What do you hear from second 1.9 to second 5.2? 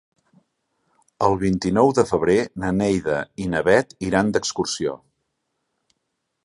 de febrer na Neida i na Bet iran d'excursió.